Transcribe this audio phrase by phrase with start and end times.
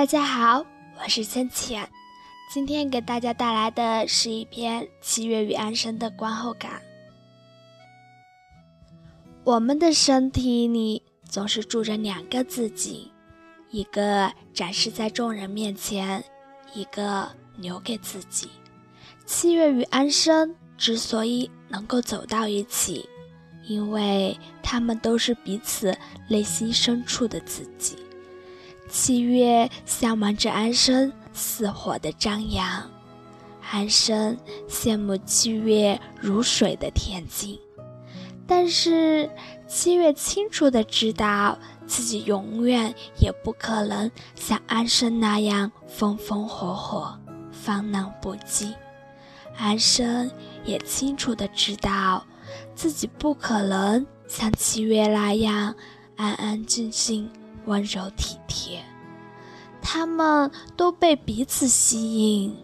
[0.00, 0.64] 大家好，
[0.98, 1.86] 我是浅浅，
[2.50, 6.80] 今天给大家带来的是一篇七月与安生的观后感。
[9.44, 13.12] 我们的身体里总是住着两个自己，
[13.68, 16.24] 一个展示在众人面前，
[16.72, 18.48] 一个留给自己。
[19.26, 23.06] 七月与安生之所以能够走到一起，
[23.64, 25.94] 因为他们都是彼此
[26.26, 27.98] 内心深处的自己。
[29.10, 32.88] 七月向往着安生似火的张扬，
[33.68, 37.58] 安生羡慕七月如水的恬静。
[38.46, 39.28] 但是
[39.66, 47.18] 七月清楚的知道自己永远也不可能像安生那样风风火火、
[47.50, 48.72] 放浪不羁。
[49.56, 50.30] 安生
[50.64, 52.24] 也清楚的知道
[52.76, 55.74] 自己不可能像七月那样
[56.14, 57.28] 安安静静。
[57.66, 58.82] 温柔体贴，
[59.92, 62.56] 他们都被彼此吸引，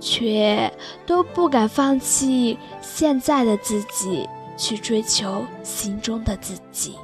[0.00, 0.72] 却
[1.04, 6.94] 都不敢放弃现在的自己，去追求心中的自己。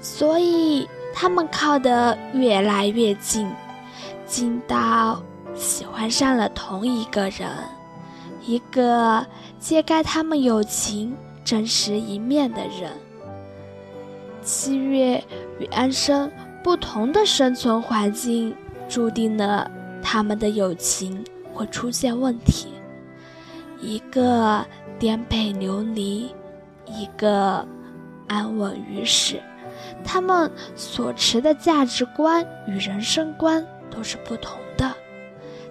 [0.00, 3.48] 所以，他们靠得越来越近，
[4.26, 5.22] 近到
[5.54, 7.48] 喜欢上了同一个人，
[8.44, 9.24] 一个
[9.60, 12.90] 揭开他们友情真实一面的人。
[14.42, 15.22] 七月
[15.60, 16.28] 与安生。
[16.60, 18.54] 不同的生存环境
[18.88, 19.70] 注定了
[20.02, 21.22] 他们的友情
[21.52, 22.68] 会出现问题。
[23.80, 24.66] 一个
[24.98, 26.34] 颠沛流离，
[26.86, 27.66] 一个
[28.26, 29.40] 安稳于世，
[30.04, 34.92] 他们所持的价值观与人生观都是不同的。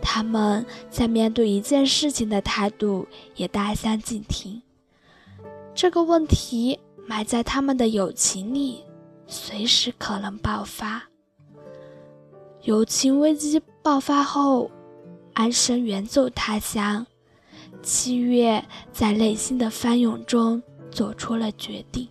[0.00, 4.60] 他们在面对一件事情的态度也大相径庭。
[5.74, 8.84] 这个问题埋在他们的友情里。
[9.28, 11.11] 随时可能爆发。
[12.62, 14.70] 友情危机爆发后，
[15.34, 17.04] 安生远走他乡。
[17.82, 22.08] 七月在内心的翻涌中做出了决定。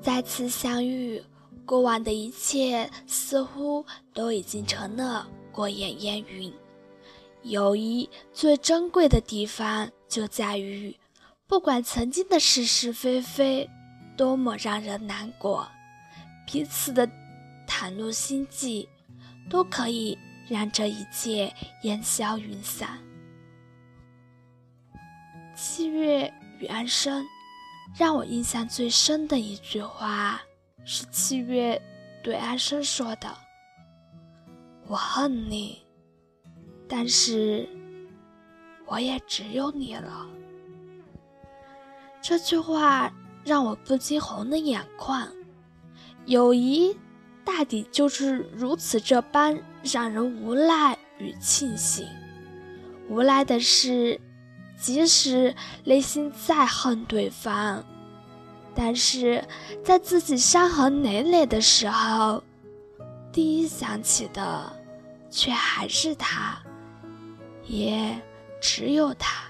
[0.00, 1.22] 再次相遇，
[1.64, 6.52] 过往的一切似乎都已经成了过眼烟云。
[7.42, 10.92] 友谊最珍贵的地方就在于，
[11.46, 13.68] 不管曾经的是是非非。
[14.16, 15.68] 多么让人难过！
[16.46, 17.06] 彼此的
[17.66, 18.88] 袒露心迹，
[19.50, 20.16] 都可以
[20.48, 22.98] 让这一切烟消云散。
[25.54, 27.24] 七月与安生，
[27.96, 30.40] 让我印象最深的一句话，
[30.84, 31.80] 是七月
[32.22, 33.36] 对安生说的
[34.88, 35.82] ：“我恨你，
[36.88, 37.68] 但是
[38.86, 40.26] 我也只有你了。”
[42.22, 43.12] 这句话。
[43.46, 45.24] 让我不禁红了眼眶。
[46.24, 46.92] 友谊
[47.46, 52.06] 大抵就是如此这般让人无奈与庆幸。
[53.08, 54.20] 无奈的是，
[54.76, 55.54] 即使
[55.84, 57.82] 内心再恨对方，
[58.74, 59.42] 但是
[59.84, 62.42] 在自己伤痕累累的时候，
[63.32, 64.70] 第一想起的
[65.30, 66.58] 却还是他，
[67.64, 68.20] 也
[68.60, 69.44] 只有他。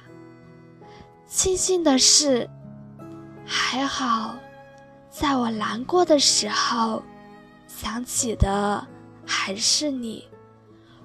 [1.27, 2.49] 庆幸的是。
[3.49, 4.35] 还好，
[5.09, 7.01] 在我难过的时候，
[7.67, 8.87] 想起的
[9.27, 10.25] 还是你。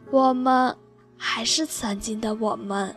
[0.10, 0.76] 我们
[1.18, 2.96] 还是曾经的我们，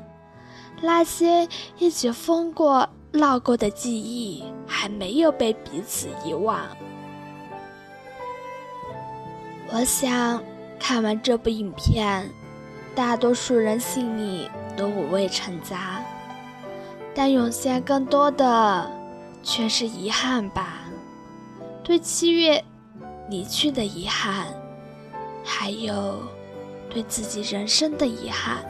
[0.81, 1.49] 那些
[1.79, 6.61] 一起疯过、闹过的记忆，还没有被彼此遗忘。
[9.73, 10.43] 我想，
[10.79, 12.31] 看完这部影片，
[12.95, 16.03] 大多数人心里都五味陈杂，
[17.15, 18.91] 但涌现更多的。
[19.47, 20.79] 却是遗憾吧，
[21.83, 22.65] 对七月
[23.29, 24.47] 离去的遗憾，
[25.45, 26.23] 还有
[26.91, 28.65] 对自己人生的遗憾。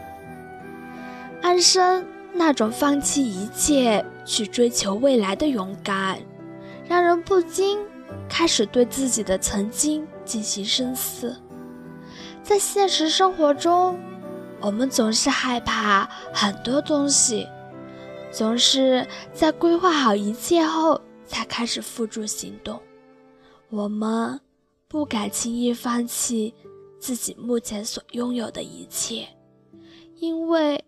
[1.42, 6.18] 安生那种放弃一切去追求未来的勇敢，
[6.88, 7.78] 让人不禁
[8.28, 11.36] 开始对自己的曾经进行深思。
[12.42, 13.98] 在现实生活中，
[14.60, 17.46] 我们总是害怕很多东西。
[18.30, 22.80] 总是在规划好一切后才开始付诸行动。
[23.74, 24.40] 我们
[24.86, 26.54] 不敢轻易放弃
[27.00, 29.26] 自己目前所拥有的一切，
[30.14, 30.84] 因为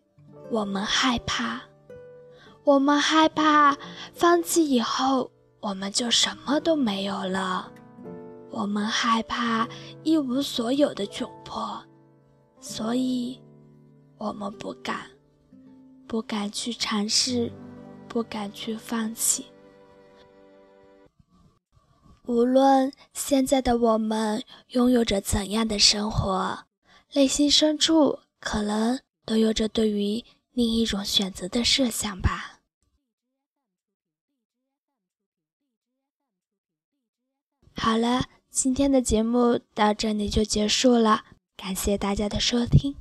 [0.53, 1.61] 我们害怕，
[2.63, 3.77] 我们害怕
[4.15, 5.29] 放弃以后
[5.59, 7.73] 我们就什么都没有了，
[8.53, 9.69] 我们害怕
[10.05, 11.83] 一无所有的窘迫，
[12.61, 13.41] 所以，
[14.17, 15.11] 我们不敢。
[16.07, 17.51] 不敢去尝试，
[18.07, 19.47] 不敢去放弃。
[22.27, 26.67] 无论现在的我们拥有着怎样的生活，
[27.15, 32.61] 内心深处可能都有着对于另一种选择的设想吧。
[37.77, 41.25] 好了，今天的节目到这里就结束了，
[41.57, 42.97] 感谢大家的收听。